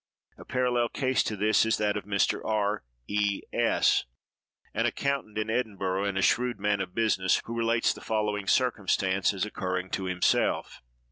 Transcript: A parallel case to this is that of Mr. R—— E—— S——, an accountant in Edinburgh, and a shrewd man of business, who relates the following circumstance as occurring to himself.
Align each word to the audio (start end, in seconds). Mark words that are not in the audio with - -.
A 0.35 0.45
parallel 0.45 0.89
case 0.89 1.21
to 1.21 1.37
this 1.37 1.63
is 1.63 1.77
that 1.77 1.95
of 1.95 2.05
Mr. 2.05 2.41
R—— 2.43 2.83
E—— 3.07 3.43
S——, 3.53 4.05
an 4.73 4.87
accountant 4.87 5.37
in 5.37 5.51
Edinburgh, 5.51 6.05
and 6.05 6.17
a 6.17 6.23
shrewd 6.23 6.59
man 6.59 6.81
of 6.81 6.95
business, 6.95 7.39
who 7.45 7.55
relates 7.55 7.93
the 7.93 8.01
following 8.01 8.47
circumstance 8.47 9.31
as 9.31 9.45
occurring 9.45 9.91
to 9.91 10.05
himself. 10.05 10.81